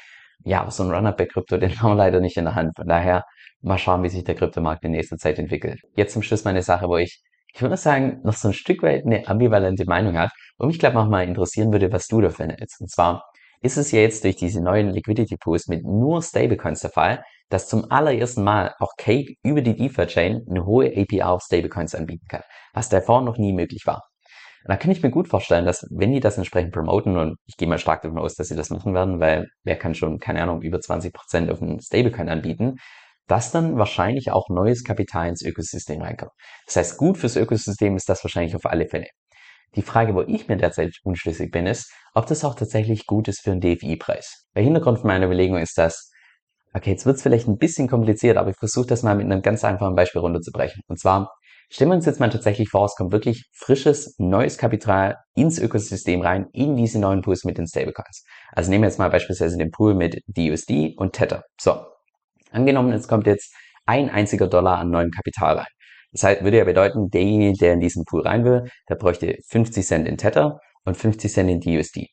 Ja, 0.44 0.62
aber 0.62 0.72
so 0.72 0.84
ein 0.84 0.92
Run-Up 0.92 1.18
bei 1.18 1.26
Krypto, 1.26 1.58
den 1.58 1.80
haben 1.82 1.92
wir 1.92 1.96
leider 1.96 2.20
nicht 2.20 2.38
in 2.38 2.46
der 2.46 2.56
Hand. 2.56 2.76
Von 2.76 2.88
daher 2.88 3.24
mal 3.62 3.78
schauen, 3.78 4.04
wie 4.04 4.10
sich 4.10 4.24
der 4.24 4.36
Kryptomarkt 4.36 4.84
in 4.84 4.92
nächster 4.92 5.18
Zeit 5.18 5.40
entwickelt. 5.40 5.82
Jetzt 5.96 6.14
zum 6.14 6.22
Schluss 6.22 6.44
meine 6.44 6.62
Sache, 6.62 6.88
wo 6.88 6.98
ich, 6.98 7.22
ich 7.54 7.62
würde 7.62 7.78
sagen, 7.78 8.22
noch 8.24 8.34
so 8.34 8.50
ein 8.50 8.54
Stück 8.54 8.84
weit 8.84 9.06
eine 9.06 9.28
ambivalente 9.28 9.86
Meinung 9.86 10.18
hat, 10.18 10.32
wo 10.58 10.68
mich, 10.68 10.80
glaube 10.80 11.00
ich, 11.00 11.06
mal 11.08 11.24
interessieren 11.28 11.72
würde, 11.72 11.92
was 11.92 12.08
du 12.08 12.22
davon 12.22 12.50
hältst. 12.50 12.82
Und 12.82 12.90
zwar 12.90 13.24
ist 13.62 13.78
es 13.78 13.92
ja 13.92 14.00
jetzt 14.00 14.24
durch 14.24 14.36
diese 14.36 14.62
neuen 14.62 14.90
Liquidity 14.90 15.38
Pools 15.38 15.68
mit 15.68 15.84
nur 15.84 16.22
Stablecoins 16.22 16.82
der 16.82 16.92
Fall, 16.92 17.24
dass 17.50 17.68
zum 17.68 17.90
allerersten 17.90 18.44
Mal 18.44 18.76
auch 18.80 18.92
Cake 18.98 19.34
über 19.44 19.62
die 19.62 19.76
DeFi-Chain 19.76 20.46
eine 20.50 20.66
hohe 20.66 20.92
APR 20.96 21.30
auf 21.30 21.44
Stablecoins 21.44 21.96
anbieten 21.96 22.26
kann, 22.28 22.44
was 22.74 22.90
davor 22.90 23.22
noch 23.22 23.38
nie 23.38 23.54
möglich 23.54 23.84
war. 23.86 24.04
Und 24.68 24.74
da 24.74 24.76
kann 24.76 24.92
ich 24.92 25.02
mir 25.02 25.12
gut 25.12 25.30
vorstellen, 25.30 25.64
dass 25.64 25.88
wenn 25.92 26.12
die 26.12 26.20
das 26.20 26.38
entsprechend 26.38 26.74
promoten, 26.74 27.16
und 27.16 27.38
ich 27.46 27.56
gehe 27.56 27.70
mal 27.70 27.78
stark 27.78 28.02
davon 28.02 28.20
aus, 28.20 28.36
dass 28.36 28.50
sie 28.50 28.56
das 28.58 28.70
machen 28.70 28.94
werden, 28.94 29.22
weil 29.22 29.48
wer 29.64 29.78
kann 29.78 29.96
schon, 29.96 30.20
keine 30.20 30.44
Ahnung, 30.44 30.62
über 30.62 30.80
20% 30.80 31.50
auf 31.50 31.62
einen 31.62 31.80
Stablecoin 31.80 32.28
anbieten, 32.28 32.76
dass 33.28 33.52
dann 33.52 33.78
wahrscheinlich 33.78 34.30
auch 34.32 34.50
neues 34.50 34.84
Kapital 34.84 35.30
ins 35.30 35.42
Ökosystem 35.42 36.02
reinkommt. 36.02 36.34
Das 36.66 36.76
heißt, 36.76 36.98
gut 36.98 37.18
fürs 37.18 37.38
Ökosystem 37.38 37.96
ist 37.96 38.10
das 38.10 38.22
wahrscheinlich 38.26 38.58
auf 38.58 38.66
alle 38.66 38.90
Fälle. 38.90 39.08
Die 39.78 39.82
Frage, 39.84 40.14
wo 40.16 40.22
ich 40.24 40.50
mir 40.50 40.58
derzeit 40.58 40.98
unschlüssig 41.04 41.50
bin, 41.50 41.66
ist, 41.66 41.90
ob 42.14 42.26
das 42.26 42.44
auch 42.44 42.56
tatsächlich 42.56 43.06
gut 43.06 43.30
ist 43.30 43.40
für 43.40 43.52
einen 43.52 43.62
DFI-Preis. 43.62 44.48
Der 44.54 44.64
Hintergrund 44.64 45.02
meiner 45.06 45.28
Überlegung 45.28 45.60
ist, 45.60 45.78
dass, 45.78 46.12
okay, 46.74 46.92
jetzt 46.92 47.06
wird 47.06 47.16
es 47.16 47.22
vielleicht 47.22 47.48
ein 47.48 47.58
bisschen 47.58 47.88
kompliziert, 47.88 48.36
aber 48.36 48.50
ich 48.50 48.58
versuche 48.58 48.88
das 48.88 49.04
mal 49.04 49.16
mit 49.16 49.28
einem 49.28 49.42
ganz 49.42 49.64
einfachen 49.64 49.96
Beispiel 49.96 50.20
runterzubrechen. 50.20 50.82
Und 50.90 51.00
zwar, 51.00 51.32
stellen 51.70 51.92
wir 51.92 51.96
uns 51.96 52.06
jetzt 52.06 52.20
mal 52.20 52.30
tatsächlich 52.30 52.70
vor, 52.70 52.86
es 52.86 52.96
kommt 52.96 53.12
wirklich 53.12 53.50
frisches, 53.54 54.16
neues 54.18 54.58
Kapital 54.58 55.18
ins 55.36 55.60
Ökosystem 55.60 56.22
rein, 56.22 56.48
in 56.54 56.76
diese 56.76 57.00
neuen 57.00 57.22
Pools 57.22 57.44
mit 57.44 57.58
den 57.58 57.68
Stablecoins. 57.68 58.24
Also 58.54 58.70
nehmen 58.70 58.84
wir 58.84 58.90
jetzt 58.90 59.00
mal 59.00 59.10
beispielsweise 59.10 59.58
den 59.58 59.72
Pool 59.72 59.94
mit 59.94 60.22
DUSD 60.28 60.96
und 60.98 61.14
Tether. 61.14 61.44
So, 61.60 61.78
Angenommen, 62.52 62.94
es 62.94 63.08
kommt 63.08 63.28
jetzt 63.28 63.54
ein 63.86 64.10
einziger 64.10 64.48
Dollar 64.48 64.80
an 64.80 64.90
neuem 64.90 65.12
Kapital 65.12 65.58
rein. 65.58 65.68
Das 66.12 66.24
heißt, 66.24 66.44
würde 66.44 66.58
ja 66.58 66.64
bedeuten, 66.64 67.10
derjenige, 67.10 67.58
der 67.58 67.74
in 67.74 67.80
diesen 67.80 68.06
Pool 68.06 68.22
rein 68.22 68.46
will, 68.46 68.70
der 68.90 68.96
bräuchte 68.96 69.38
50 69.50 69.86
Cent 69.86 70.08
in 70.08 70.18
Tether 70.18 70.60
und 70.86 70.96
50 70.96 71.32
Cent 71.32 71.50
in 71.50 71.60
DUSD. 71.60 72.08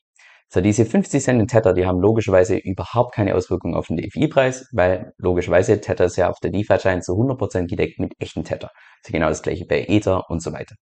So, 0.47 0.61
diese 0.61 0.85
50 0.85 1.23
Cent 1.23 1.41
in 1.41 1.47
Tether, 1.47 1.73
die 1.73 1.85
haben 1.85 1.99
logischerweise 1.99 2.57
überhaupt 2.57 3.13
keine 3.13 3.35
Auswirkungen 3.35 3.75
auf 3.75 3.87
den 3.87 3.97
DFI-Preis, 3.97 4.69
weil 4.71 5.11
logischerweise 5.17 5.81
Tether 5.81 6.05
ist 6.05 6.17
ja 6.17 6.29
auf 6.29 6.39
der 6.39 6.51
DeFi-Chain 6.51 7.01
zu 7.01 7.13
100% 7.13 7.67
gedeckt 7.67 7.99
mit 7.99 8.13
echten 8.19 8.43
Tether. 8.43 8.69
Ist 9.03 9.11
genau 9.11 9.29
das 9.29 9.41
gleiche 9.41 9.65
bei 9.65 9.85
Ether 9.87 10.29
und 10.29 10.41
so 10.41 10.53
weiter. 10.53 10.75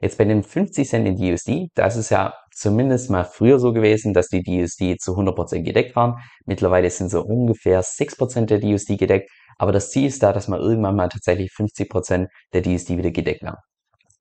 Jetzt 0.00 0.18
bei 0.18 0.24
den 0.24 0.42
50 0.42 0.88
Cent 0.88 1.06
in 1.06 1.16
DUSD, 1.16 1.68
da 1.74 1.86
ist 1.86 1.96
es 1.96 2.10
ja 2.10 2.34
zumindest 2.52 3.10
mal 3.10 3.24
früher 3.24 3.58
so 3.58 3.72
gewesen, 3.72 4.12
dass 4.12 4.28
die 4.28 4.42
DUSD 4.42 4.98
zu 4.98 5.12
100% 5.12 5.62
gedeckt 5.62 5.96
waren. 5.96 6.16
Mittlerweile 6.44 6.90
sind 6.90 7.10
so 7.10 7.22
ungefähr 7.22 7.82
6% 7.82 8.46
der 8.46 8.58
DUSD 8.58 8.96
gedeckt. 8.96 9.30
Aber 9.56 9.72
das 9.72 9.90
Ziel 9.90 10.08
ist 10.08 10.22
da, 10.22 10.32
dass 10.32 10.48
man 10.48 10.60
irgendwann 10.60 10.96
mal 10.96 11.08
tatsächlich 11.08 11.52
50% 11.52 12.26
der 12.52 12.62
DUSD 12.62 12.98
wieder 12.98 13.12
gedeckt 13.12 13.44
haben. 13.44 13.58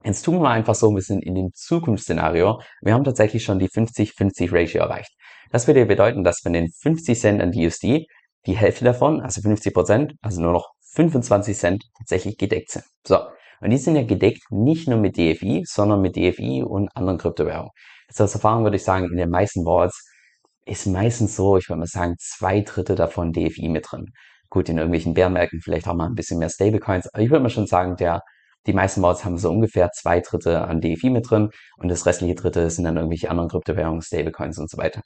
Jetzt 0.05 0.23
tun 0.23 0.41
wir 0.41 0.49
einfach 0.49 0.75
so 0.75 0.89
ein 0.89 0.95
bisschen 0.95 1.21
in 1.21 1.35
dem 1.35 1.51
Zukunftsszenario. 1.53 2.59
Wir 2.81 2.93
haben 2.93 3.05
tatsächlich 3.05 3.43
schon 3.43 3.59
die 3.59 3.69
50-50 3.69 4.51
Ratio 4.51 4.81
erreicht. 4.81 5.11
Das 5.49 5.67
würde 5.67 5.85
bedeuten, 5.85 6.23
dass 6.23 6.39
von 6.39 6.51
den 6.51 6.69
50 6.69 7.19
Cent 7.19 7.41
an 7.41 7.51
DUSD 7.51 8.05
die 8.45 8.57
Hälfte 8.57 8.83
davon, 8.83 9.21
also 9.21 9.41
50% 9.41 10.13
also 10.21 10.41
nur 10.41 10.51
noch 10.51 10.69
25 10.93 11.57
Cent 11.57 11.83
tatsächlich 11.97 12.37
gedeckt 12.37 12.71
sind. 12.71 12.85
So. 13.07 13.19
Und 13.61 13.69
die 13.69 13.77
sind 13.77 13.95
ja 13.95 14.03
gedeckt 14.03 14.41
nicht 14.49 14.89
nur 14.89 14.99
mit 14.99 15.15
DFI, 15.15 15.63
sondern 15.65 16.01
mit 16.01 16.17
DFI 16.17 16.63
und 16.63 16.89
anderen 16.95 17.17
Kryptowährungen. 17.17 17.71
Also 18.09 18.25
aus 18.25 18.33
Erfahrung 18.33 18.63
würde 18.63 18.75
ich 18.75 18.83
sagen, 18.83 19.09
in 19.09 19.17
den 19.17 19.29
meisten 19.29 19.65
Wallets 19.65 20.05
ist 20.65 20.85
meistens 20.85 21.35
so, 21.35 21.57
ich 21.57 21.69
würde 21.69 21.79
mal 21.79 21.87
sagen, 21.87 22.15
zwei 22.19 22.61
Drittel 22.61 22.97
davon 22.97 23.31
DFI 23.31 23.69
mit 23.69 23.87
drin. 23.89 24.07
Gut, 24.49 24.67
in 24.67 24.77
irgendwelchen 24.77 25.13
Bärmärkten 25.13 25.61
vielleicht 25.61 25.87
auch 25.87 25.95
mal 25.95 26.07
ein 26.07 26.15
bisschen 26.15 26.39
mehr 26.39 26.49
Stablecoins, 26.49 27.07
aber 27.13 27.23
ich 27.23 27.29
würde 27.29 27.43
mal 27.43 27.49
schon 27.49 27.67
sagen, 27.67 27.95
der, 27.95 28.21
die 28.67 28.73
meisten 28.73 29.01
Wallets 29.01 29.25
haben 29.25 29.37
so 29.37 29.51
ungefähr 29.51 29.91
zwei 29.91 30.19
Drittel 30.21 30.55
an 30.55 30.81
DFI 30.81 31.09
mit 31.09 31.29
drin 31.29 31.49
und 31.77 31.89
das 31.89 32.05
restliche 32.05 32.35
Drittel 32.35 32.69
sind 32.69 32.85
dann 32.85 32.97
irgendwelche 32.97 33.29
anderen 33.29 33.49
Kryptowährungen, 33.49 34.01
Stablecoins 34.01 34.57
und 34.59 34.69
so 34.69 34.77
weiter. 34.77 35.01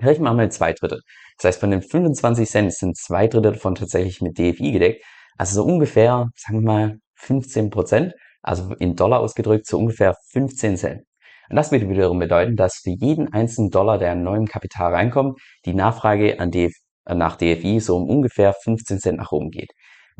Machen 0.00 0.38
wir 0.38 0.50
zwei 0.50 0.72
Drittel. 0.72 1.02
Das 1.36 1.44
heißt, 1.44 1.60
von 1.60 1.70
den 1.70 1.82
25 1.82 2.48
Cent 2.48 2.72
sind 2.74 2.96
zwei 2.96 3.26
Drittel 3.26 3.52
davon 3.52 3.74
tatsächlich 3.74 4.20
mit 4.22 4.38
DFI 4.38 4.72
gedeckt. 4.72 5.04
Also 5.36 5.62
so 5.62 5.64
ungefähr, 5.64 6.28
sagen 6.36 6.60
wir 6.60 6.72
mal, 6.72 6.98
15 7.16 7.70
Prozent. 7.70 8.14
Also 8.42 8.74
in 8.78 8.96
Dollar 8.96 9.20
ausgedrückt, 9.20 9.66
so 9.66 9.78
ungefähr 9.78 10.16
15 10.32 10.78
Cent. 10.78 11.02
Und 11.50 11.56
das 11.56 11.70
würde 11.70 11.88
wiederum 11.88 12.18
bedeuten, 12.18 12.56
dass 12.56 12.76
für 12.76 12.90
jeden 12.90 13.32
einzelnen 13.32 13.70
Dollar, 13.70 13.98
der 13.98 14.12
an 14.12 14.22
neuem 14.22 14.46
Kapital 14.46 14.94
reinkommt, 14.94 15.38
die 15.66 15.74
Nachfrage 15.74 16.40
an 16.40 16.50
DF, 16.50 16.72
nach 17.06 17.36
DFI 17.36 17.80
so 17.80 17.96
um 17.96 18.08
ungefähr 18.08 18.54
15 18.62 19.00
Cent 19.00 19.18
nach 19.18 19.32
oben 19.32 19.50
geht. 19.50 19.70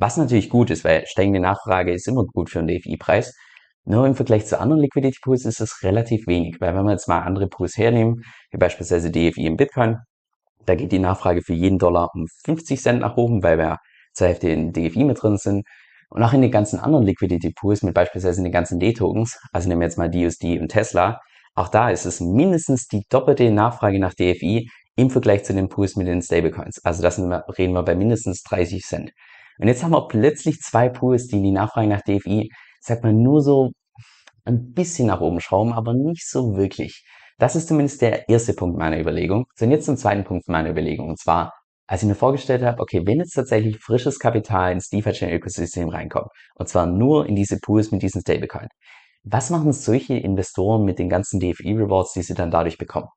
Was 0.00 0.16
natürlich 0.16 0.48
gut 0.48 0.70
ist, 0.70 0.82
weil 0.82 1.06
steigende 1.06 1.40
Nachfrage 1.40 1.92
ist 1.92 2.08
immer 2.08 2.24
gut 2.24 2.48
für 2.48 2.60
einen 2.60 2.68
DFI-Preis. 2.68 3.34
Nur 3.84 4.06
im 4.06 4.14
Vergleich 4.14 4.46
zu 4.46 4.58
anderen 4.58 4.80
Liquidity 4.80 5.18
Pools 5.22 5.44
ist 5.44 5.60
es 5.60 5.82
relativ 5.82 6.26
wenig, 6.26 6.56
weil 6.58 6.74
wenn 6.74 6.84
wir 6.84 6.92
jetzt 6.92 7.06
mal 7.06 7.20
andere 7.20 7.48
Pools 7.48 7.76
hernehmen, 7.76 8.22
wie 8.50 8.56
beispielsweise 8.56 9.10
DFI 9.10 9.44
im 9.44 9.58
Bitcoin, 9.58 9.98
da 10.64 10.74
geht 10.74 10.92
die 10.92 10.98
Nachfrage 10.98 11.42
für 11.42 11.52
jeden 11.52 11.78
Dollar 11.78 12.08
um 12.14 12.26
50 12.46 12.80
Cent 12.80 13.00
nach 13.00 13.18
oben, 13.18 13.42
weil 13.42 13.58
wir 13.58 13.76
zur 14.14 14.28
Hälfte 14.28 14.48
in 14.48 14.72
DFI 14.72 15.04
mit 15.04 15.22
drin 15.22 15.36
sind. 15.36 15.66
Und 16.08 16.22
auch 16.22 16.32
in 16.32 16.40
den 16.40 16.50
ganzen 16.50 16.80
anderen 16.80 17.04
Liquidity 17.04 17.52
Pools 17.52 17.82
mit 17.82 17.92
beispielsweise 17.92 18.42
den 18.42 18.52
ganzen 18.52 18.80
D-Tokens, 18.80 19.38
also 19.52 19.68
nehmen 19.68 19.82
wir 19.82 19.86
jetzt 19.86 19.98
mal 19.98 20.10
DUSD 20.10 20.60
und 20.60 20.68
Tesla, 20.68 21.20
auch 21.54 21.68
da 21.68 21.90
ist 21.90 22.06
es 22.06 22.20
mindestens 22.20 22.86
die 22.86 23.02
doppelte 23.10 23.50
Nachfrage 23.50 23.98
nach 23.98 24.14
DFI 24.14 24.66
im 24.96 25.10
Vergleich 25.10 25.44
zu 25.44 25.52
den 25.52 25.68
Pools 25.68 25.96
mit 25.96 26.06
den 26.06 26.22
Stablecoins. 26.22 26.82
Also 26.84 27.02
das 27.02 27.18
reden 27.18 27.74
wir 27.74 27.82
bei 27.82 27.94
mindestens 27.94 28.42
30 28.44 28.82
Cent. 28.82 29.10
Und 29.60 29.68
jetzt 29.68 29.82
haben 29.82 29.92
wir 29.92 30.08
plötzlich 30.08 30.60
zwei 30.60 30.88
Pools, 30.88 31.26
die 31.26 31.42
die 31.42 31.50
Nachfrage 31.50 31.86
nach 31.88 32.00
DFI, 32.00 32.50
sagt 32.80 33.04
man, 33.04 33.20
nur 33.20 33.42
so 33.42 33.72
ein 34.46 34.72
bisschen 34.72 35.08
nach 35.08 35.20
oben 35.20 35.40
schrauben, 35.40 35.72
aber 35.72 35.92
nicht 35.92 36.26
so 36.28 36.56
wirklich. 36.56 37.04
Das 37.38 37.56
ist 37.56 37.68
zumindest 37.68 38.00
der 38.00 38.28
erste 38.28 38.54
Punkt 38.54 38.78
meiner 38.78 38.98
Überlegung. 38.98 39.44
So, 39.54 39.66
und 39.66 39.70
jetzt 39.70 39.84
zum 39.84 39.98
zweiten 39.98 40.24
Punkt 40.24 40.48
meiner 40.48 40.70
Überlegung. 40.70 41.10
Und 41.10 41.18
zwar, 41.18 41.52
als 41.86 42.02
ich 42.02 42.08
mir 42.08 42.14
vorgestellt 42.14 42.62
habe, 42.62 42.80
okay, 42.80 43.02
wenn 43.04 43.18
jetzt 43.18 43.34
tatsächlich 43.34 43.78
frisches 43.78 44.18
Kapital 44.18 44.72
ins 44.72 44.88
DeFi-Chain-Ökosystem 44.88 45.90
reinkommt, 45.90 46.28
und 46.54 46.68
zwar 46.68 46.86
nur 46.86 47.26
in 47.26 47.36
diese 47.36 47.58
Pools 47.58 47.90
mit 47.90 48.02
diesen 48.02 48.22
Stablecoin, 48.22 48.68
was 49.24 49.50
machen 49.50 49.72
solche 49.72 50.14
Investoren 50.14 50.84
mit 50.84 50.98
den 50.98 51.10
ganzen 51.10 51.38
DFI-Rewards, 51.38 52.14
die 52.14 52.22
sie 52.22 52.34
dann 52.34 52.50
dadurch 52.50 52.78
bekommen? 52.78 53.08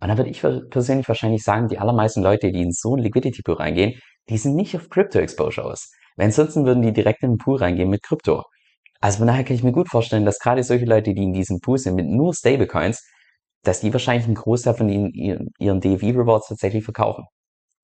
Und 0.00 0.08
da 0.08 0.16
würde 0.16 0.30
ich 0.30 0.40
persönlich 0.70 1.08
wahrscheinlich 1.08 1.42
sagen, 1.42 1.68
die 1.68 1.78
allermeisten 1.78 2.22
Leute, 2.22 2.52
die 2.52 2.62
in 2.62 2.72
so 2.72 2.96
ein 2.96 3.02
Liquidity-Pool 3.02 3.56
reingehen, 3.56 4.00
die 4.28 4.38
sind 4.38 4.54
nicht 4.54 4.76
auf 4.76 4.88
Crypto-Exposure 4.90 5.66
aus. 5.66 5.90
Weil 6.16 6.26
ansonsten 6.26 6.64
würden 6.64 6.82
die 6.82 6.92
direkt 6.92 7.22
in 7.22 7.32
den 7.32 7.38
Pool 7.38 7.58
reingehen 7.58 7.90
mit 7.90 8.02
Krypto. 8.02 8.44
Also 9.00 9.18
von 9.18 9.26
daher 9.26 9.44
kann 9.44 9.56
ich 9.56 9.62
mir 9.62 9.72
gut 9.72 9.88
vorstellen, 9.88 10.24
dass 10.24 10.38
gerade 10.38 10.62
solche 10.62 10.86
Leute, 10.86 11.14
die 11.14 11.24
in 11.24 11.32
diesem 11.32 11.60
Pool 11.60 11.78
sind 11.78 11.94
mit 11.96 12.06
nur 12.06 12.32
Stablecoins, 12.34 13.02
dass 13.62 13.80
die 13.80 13.92
wahrscheinlich 13.92 14.26
einen 14.26 14.34
Großteil 14.34 14.74
von 14.74 14.88
ihren, 14.88 15.50
ihren 15.58 15.80
DFI-Rewards 15.80 16.48
tatsächlich 16.48 16.84
verkaufen. 16.84 17.24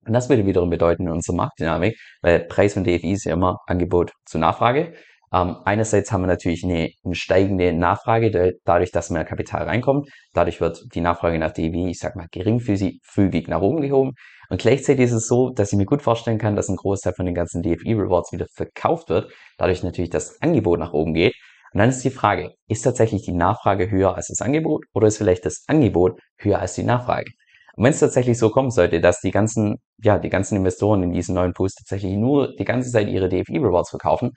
Und 0.05 0.13
das 0.13 0.29
würde 0.29 0.45
wiederum 0.45 0.69
bedeuten 0.69 1.03
in 1.03 1.11
unserer 1.11 1.35
Marktdynamik, 1.35 1.95
weil 2.21 2.39
Preis 2.45 2.73
von 2.73 2.83
DFI 2.83 3.11
ist 3.11 3.25
ja 3.25 3.33
immer 3.33 3.59
Angebot 3.67 4.13
zu 4.25 4.39
Nachfrage. 4.39 4.93
Ähm, 5.33 5.57
einerseits 5.65 6.11
haben 6.11 6.21
wir 6.21 6.27
natürlich 6.27 6.63
eine, 6.63 6.89
eine 7.03 7.15
steigende 7.15 7.73
Nachfrage, 7.73 8.57
dadurch, 8.65 8.91
dass 8.91 9.09
mehr 9.09 9.23
Kapital 9.23 9.63
reinkommt. 9.63 10.09
Dadurch 10.33 10.59
wird 10.59 10.83
die 10.93 11.01
Nachfrage 11.01 11.39
nach 11.39 11.51
DFI, 11.51 11.89
ich 11.91 11.99
sag 11.99 12.15
mal, 12.15 12.27
geringfügig 12.31 13.47
nach 13.47 13.61
oben 13.61 13.81
gehoben. 13.81 14.11
Und 14.49 14.61
gleichzeitig 14.61 15.05
ist 15.05 15.13
es 15.13 15.27
so, 15.27 15.49
dass 15.51 15.71
ich 15.71 15.77
mir 15.77 15.85
gut 15.85 16.01
vorstellen 16.01 16.37
kann, 16.37 16.57
dass 16.57 16.67
ein 16.67 16.75
Großteil 16.75 17.13
von 17.13 17.25
den 17.25 17.35
ganzen 17.35 17.63
DFI-Rewards 17.63 18.33
wieder 18.33 18.47
verkauft 18.53 19.09
wird. 19.09 19.31
Dadurch 19.57 19.83
natürlich 19.83 20.09
das 20.09 20.41
Angebot 20.41 20.79
nach 20.79 20.91
oben 20.91 21.13
geht. 21.13 21.33
Und 21.73 21.79
dann 21.79 21.89
ist 21.89 22.03
die 22.03 22.09
Frage, 22.09 22.51
ist 22.67 22.81
tatsächlich 22.81 23.23
die 23.23 23.31
Nachfrage 23.31 23.89
höher 23.89 24.15
als 24.15 24.27
das 24.27 24.41
Angebot 24.41 24.83
oder 24.93 25.07
ist 25.07 25.17
vielleicht 25.17 25.45
das 25.45 25.63
Angebot 25.67 26.19
höher 26.37 26.59
als 26.59 26.73
die 26.73 26.83
Nachfrage? 26.83 27.31
Und 27.77 27.85
wenn 27.85 27.91
es 27.91 27.99
tatsächlich 28.01 28.37
so 28.37 28.49
kommen 28.49 28.71
sollte, 28.71 28.99
dass 28.99 29.21
die 29.21 29.31
ganzen, 29.31 29.77
ja, 30.03 30.19
die 30.19 30.29
ganzen 30.29 30.57
Investoren 30.57 31.03
in 31.03 31.13
diesen 31.13 31.35
neuen 31.35 31.53
Pools 31.53 31.73
tatsächlich 31.75 32.17
nur 32.17 32.53
die 32.57 32.65
ganze 32.65 32.91
Zeit 32.91 33.07
ihre 33.07 33.29
DFI-Rewards 33.29 33.91
verkaufen, 33.91 34.31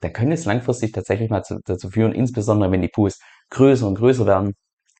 dann 0.00 0.12
könnte 0.12 0.34
es 0.34 0.44
langfristig 0.44 0.92
tatsächlich 0.92 1.30
mal 1.30 1.42
zu, 1.42 1.58
dazu 1.64 1.90
führen, 1.90 2.12
insbesondere 2.12 2.70
wenn 2.70 2.82
die 2.82 2.88
Pools 2.88 3.18
größer 3.50 3.86
und 3.86 3.96
größer 3.96 4.26
werden, 4.26 4.54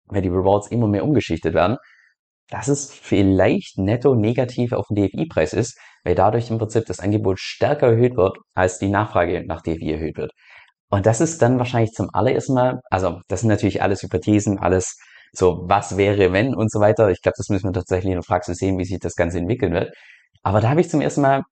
wenn 0.09 0.23
die 0.23 0.29
Rewards 0.29 0.69
immer 0.69 0.89
mehr 0.89 1.05
umgeschichtet 1.05 1.55
werden, 1.55 1.77
dass 2.49 2.69
es 2.69 2.93
vielleicht 2.93 3.79
netto 3.79 4.15
negativ 4.15 4.73
auf 4.73 4.87
den 4.89 5.09
DFI-Preis 5.09 5.53
ist, 5.53 5.79
weil 6.05 6.15
dadurch 6.15 6.51
im 6.51 6.59
Prinzip 6.59 6.85
das 6.87 7.01
Angebot 7.01 7.39
stärker 7.39 7.89
erhöht 7.89 8.17
wird, 8.17 8.39
als 8.55 8.79
die 8.79 8.89
Nachfrage 8.89 9.45
nach 9.47 9.63
DFI 9.63 9.93
erhöht 9.93 10.17
wird. 10.17 10.33
Und 10.91 11.07
das 11.07 11.21
ist 11.21 11.41
dann 11.41 11.59
wahrscheinlich 11.59 11.93
zum 11.93 12.11
allerersten 12.13 12.55
Mal, 12.55 12.81
also 12.91 13.21
das 13.29 13.41
sind 13.41 13.49
natürlich 13.49 13.83
alles 13.83 14.03
Hypothesen, 14.03 14.59
alles 14.59 14.99
so, 15.33 15.63
was 15.69 15.97
wäre, 15.97 16.33
wenn 16.33 16.55
und 16.55 16.73
so 16.73 16.81
weiter. 16.81 17.09
Ich 17.11 17.23
glaube, 17.23 17.37
das 17.39 17.49
müssen 17.49 17.69
wir 17.69 17.73
tatsächlich 17.73 18.13
in 18.13 18.19
der 18.19 18.27
Praxis 18.27 18.59
sehen, 18.59 18.79
wie 18.79 18.85
sich 18.85 18.99
das 18.99 19.15
Ganze 19.15 19.39
entwickeln 19.39 19.73
wird. 19.73 19.93
Aber 20.43 20.61
da 20.61 20.71
habe 20.71 20.81
ich 20.81 20.91
zum 20.91 21.01
ersten 21.01 21.21
Mal, 21.21 21.43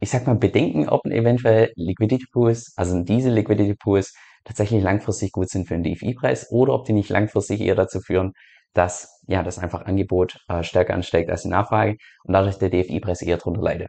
ich 0.00 0.10
sag 0.10 0.26
mal, 0.26 0.36
Bedenken, 0.36 0.88
ob 0.88 1.06
eventuell 1.06 1.72
Liquidity 1.76 2.26
Pools, 2.32 2.72
also 2.76 3.00
diese 3.02 3.30
Liquidity 3.30 3.74
Pools 3.74 4.12
tatsächlich 4.44 4.82
langfristig 4.82 5.32
gut 5.32 5.48
sind 5.48 5.66
für 5.66 5.78
den 5.78 5.94
DFI-Preis 5.94 6.50
oder 6.50 6.74
ob 6.74 6.84
die 6.84 6.92
nicht 6.92 7.08
langfristig 7.08 7.60
eher 7.60 7.74
dazu 7.74 8.00
führen, 8.00 8.32
dass 8.74 9.22
ja 9.26 9.42
das 9.42 9.58
einfach 9.58 9.86
Angebot 9.86 10.38
äh, 10.48 10.62
stärker 10.62 10.94
ansteigt 10.94 11.30
als 11.30 11.42
die 11.42 11.48
Nachfrage 11.48 11.96
und 12.24 12.34
dadurch 12.34 12.58
der 12.58 12.70
DFI-Preis 12.70 13.22
eher 13.22 13.38
drunter 13.38 13.62
leidet. 13.62 13.88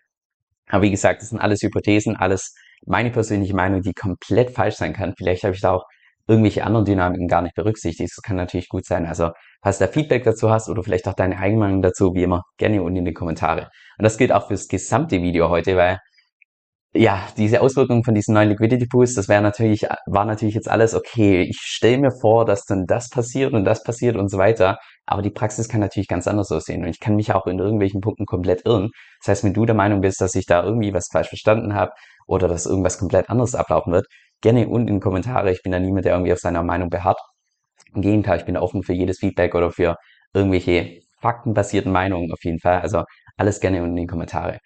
Aber 0.70 0.84
wie 0.84 0.92
gesagt, 0.92 1.22
das 1.22 1.30
sind 1.30 1.40
alles 1.40 1.62
Hypothesen, 1.62 2.16
alles 2.16 2.56
meine 2.86 3.12
persönliche 3.12 3.56
Meinung, 3.56 3.82
die 3.82 3.94
komplett 3.94 4.52
falsch 4.52 4.76
sein 4.76 4.94
kann. 4.94 5.14
Vielleicht 5.18 5.44
habe 5.44 5.56
ich 5.56 5.62
da 5.62 5.74
auch 5.74 5.86
irgendwelche 6.28 6.64
anderen 6.64 6.86
Dynamiken 6.86 7.28
gar 7.28 7.42
nicht 7.42 7.56
berücksichtigt. 7.56 8.12
Das 8.16 8.22
kann 8.22 8.36
natürlich 8.38 8.70
gut 8.70 8.86
sein. 8.86 9.06
Also, 9.06 9.32
falls 9.62 9.78
du 9.78 9.86
da 9.86 9.92
Feedback 9.92 10.24
dazu 10.24 10.50
hast 10.50 10.70
oder 10.70 10.84
vielleicht 10.84 11.08
auch 11.08 11.14
deine 11.14 11.38
eigene 11.38 11.60
Meinung 11.60 11.82
dazu, 11.82 12.14
wie 12.14 12.24
immer, 12.24 12.44
gerne 12.58 12.82
unten 12.82 12.98
in 12.98 13.06
die 13.06 13.14
Kommentare. 13.14 13.70
Und 13.98 14.04
das 14.04 14.18
gilt 14.18 14.32
auch 14.32 14.48
fürs 14.48 14.68
gesamte 14.68 15.22
Video 15.22 15.50
heute, 15.50 15.76
weil 15.78 16.00
ja, 16.98 17.28
diese 17.38 17.62
Auswirkungen 17.62 18.04
von 18.06 18.16
diesen 18.16 18.34
neuen 18.34 18.50
Liquidity 18.50 18.88
Pools, 18.88 19.16
das 19.16 19.28
wäre 19.28 19.42
natürlich, 19.42 19.86
war 20.06 20.24
natürlich 20.24 20.56
jetzt 20.56 20.70
alles 20.70 20.94
okay. 20.96 21.42
Ich 21.42 21.58
stelle 21.60 21.98
mir 21.98 22.12
vor, 22.22 22.46
dass 22.46 22.64
dann 22.64 22.86
das 22.88 23.10
passiert 23.10 23.54
und 23.54 23.66
das 23.66 23.84
passiert 23.84 24.16
und 24.16 24.30
so 24.30 24.38
weiter. 24.38 24.78
Aber 25.06 25.22
die 25.22 25.30
Praxis 25.30 25.68
kann 25.68 25.82
natürlich 25.82 26.08
ganz 26.08 26.26
anders 26.26 26.52
aussehen 26.52 26.84
und 26.84 26.90
ich 26.90 27.02
kann 27.02 27.16
mich 27.16 27.34
auch 27.34 27.48
in 27.48 27.60
irgendwelchen 27.60 28.00
Punkten 28.00 28.26
komplett 28.26 28.66
irren. 28.66 28.92
Das 29.20 29.28
heißt, 29.30 29.44
wenn 29.44 29.54
du 29.54 29.66
der 29.66 29.76
Meinung 29.76 30.02
bist, 30.02 30.22
dass 30.22 30.36
ich 30.36 30.46
da 30.46 30.64
irgendwie 30.64 30.94
was 30.94 31.10
falsch 31.12 31.28
verstanden 31.28 31.76
habe 31.76 31.92
oder 32.28 32.48
dass 32.48 32.66
irgendwas 32.66 32.98
komplett 32.98 33.30
anders 33.30 33.56
ablaufen 33.56 33.92
wird, 33.92 34.08
gerne 34.46 34.68
unten 34.68 34.88
in 34.90 34.96
die 34.96 35.00
Kommentare. 35.02 35.52
Ich 35.52 35.64
bin 35.64 35.72
da 35.72 35.80
niemand, 35.80 36.06
der 36.06 36.14
irgendwie 36.14 36.32
auf 36.32 36.40
seiner 36.40 36.62
Meinung 36.62 36.90
beharrt. 36.92 37.20
Im 37.96 38.02
Gegenteil, 38.02 38.40
ich 38.40 38.46
bin 38.46 38.58
offen 38.58 38.84
für 38.84 38.94
jedes 38.94 39.18
Feedback 39.20 39.56
oder 39.56 39.72
für 39.72 39.96
irgendwelche 40.34 41.02
faktenbasierten 41.20 41.92
Meinungen 41.92 42.32
auf 42.32 42.44
jeden 42.44 42.60
Fall. 42.60 42.82
Also 42.82 43.04
alles 43.38 43.60
gerne 43.60 43.82
unten 43.82 43.98
in 43.98 44.04
die 44.04 44.08
Kommentare. 44.08 44.60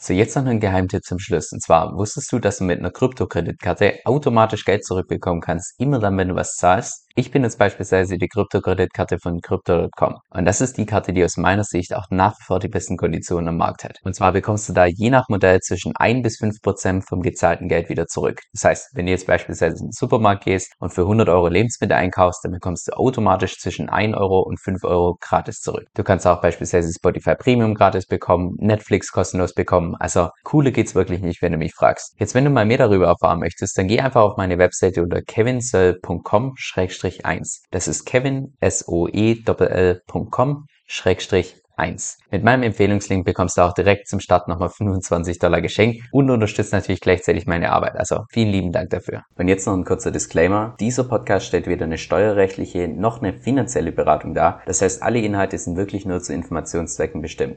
So, 0.00 0.12
jetzt 0.12 0.36
noch 0.36 0.46
ein 0.46 0.60
Geheimtipp 0.60 1.02
zum 1.02 1.18
Schluss. 1.18 1.50
Und 1.50 1.60
zwar, 1.60 1.96
wusstest 1.96 2.30
du, 2.30 2.38
dass 2.38 2.58
du 2.58 2.64
mit 2.64 2.78
einer 2.78 2.92
Kryptokreditkarte 2.92 3.98
automatisch 4.04 4.64
Geld 4.64 4.84
zurückbekommen 4.84 5.40
kannst, 5.40 5.74
immer 5.80 5.98
dann, 5.98 6.16
wenn 6.16 6.28
du 6.28 6.36
was 6.36 6.54
zahlst? 6.54 7.08
Ich 7.18 7.32
bin 7.32 7.42
jetzt 7.42 7.58
beispielsweise 7.58 8.16
die 8.16 8.28
Kryptokreditkarte 8.28 9.18
von 9.18 9.40
Crypto.com. 9.40 10.18
Und 10.30 10.44
das 10.44 10.60
ist 10.60 10.78
die 10.78 10.86
Karte, 10.86 11.12
die 11.12 11.24
aus 11.24 11.36
meiner 11.36 11.64
Sicht 11.64 11.92
auch 11.96 12.04
nach 12.10 12.34
wie 12.38 12.44
vor 12.44 12.60
die 12.60 12.68
besten 12.68 12.96
Konditionen 12.96 13.48
am 13.48 13.56
Markt 13.56 13.82
hat. 13.82 13.98
Und 14.04 14.14
zwar 14.14 14.30
bekommst 14.30 14.68
du 14.68 14.72
da 14.72 14.86
je 14.86 15.10
nach 15.10 15.28
Modell 15.28 15.58
zwischen 15.58 15.96
1 15.96 16.22
bis 16.22 16.38
5 16.38 16.62
Prozent 16.62 17.08
vom 17.08 17.20
gezahlten 17.20 17.66
Geld 17.66 17.88
wieder 17.88 18.06
zurück. 18.06 18.42
Das 18.52 18.62
heißt, 18.62 18.90
wenn 18.94 19.06
du 19.06 19.10
jetzt 19.10 19.26
beispielsweise 19.26 19.78
in 19.78 19.86
den 19.86 19.90
Supermarkt 19.92 20.44
gehst 20.44 20.72
und 20.78 20.94
für 20.94 21.00
100 21.00 21.28
Euro 21.28 21.48
Lebensmittel 21.48 21.96
einkaufst, 21.96 22.44
dann 22.44 22.52
bekommst 22.52 22.86
du 22.86 22.92
automatisch 22.92 23.58
zwischen 23.58 23.88
1 23.88 24.16
Euro 24.16 24.42
und 24.42 24.60
5 24.60 24.84
Euro 24.84 25.16
gratis 25.20 25.58
zurück. 25.58 25.88
Du 25.94 26.04
kannst 26.04 26.24
auch 26.24 26.40
beispielsweise 26.40 26.92
Spotify 26.92 27.34
Premium 27.34 27.74
gratis 27.74 28.06
bekommen, 28.06 28.54
Netflix 28.58 29.10
kostenlos 29.10 29.54
bekommen. 29.54 29.87
Also, 29.96 30.30
coole 30.44 30.72
geht's 30.72 30.94
wirklich 30.94 31.20
nicht, 31.20 31.42
wenn 31.42 31.52
du 31.52 31.58
mich 31.58 31.74
fragst. 31.74 32.14
Jetzt, 32.18 32.34
wenn 32.34 32.44
du 32.44 32.50
mal 32.50 32.66
mehr 32.66 32.78
darüber 32.78 33.06
erfahren 33.06 33.40
möchtest, 33.40 33.76
dann 33.78 33.88
geh 33.88 34.00
einfach 34.00 34.22
auf 34.22 34.36
meine 34.36 34.58
Webseite 34.58 35.02
unter 35.02 35.20
kevinsoe.com- 35.22 36.54
1. 37.24 37.62
Das 37.70 37.88
ist 37.88 38.04
kevin, 38.04 38.54
S-O-E-L-L.com, 38.60 39.46
Schrägstrich 40.86 41.56
1. 41.78 42.18
Mit 42.30 42.44
meinem 42.44 42.64
Empfehlungslink 42.64 43.24
bekommst 43.24 43.56
du 43.56 43.62
auch 43.62 43.72
direkt 43.72 44.08
zum 44.08 44.20
Start 44.20 44.48
nochmal 44.48 44.68
25 44.68 45.38
Dollar 45.38 45.60
geschenkt 45.60 46.02
und 46.10 46.28
unterstützt 46.28 46.72
natürlich 46.72 47.00
gleichzeitig 47.00 47.46
meine 47.46 47.70
Arbeit. 47.70 47.96
Also 47.96 48.24
vielen 48.30 48.50
lieben 48.50 48.72
Dank 48.72 48.90
dafür. 48.90 49.22
Und 49.36 49.48
jetzt 49.48 49.66
noch 49.66 49.74
ein 49.74 49.84
kurzer 49.84 50.10
Disclaimer. 50.10 50.74
Dieser 50.80 51.04
Podcast 51.04 51.46
stellt 51.46 51.66
weder 51.66 51.84
eine 51.84 51.98
steuerrechtliche 51.98 52.88
noch 52.88 53.22
eine 53.22 53.32
finanzielle 53.32 53.92
Beratung 53.92 54.34
dar. 54.34 54.60
Das 54.66 54.82
heißt, 54.82 55.02
alle 55.02 55.20
Inhalte 55.20 55.56
sind 55.56 55.76
wirklich 55.76 56.04
nur 56.04 56.20
zu 56.20 56.32
Informationszwecken 56.32 57.22
bestimmt. 57.22 57.56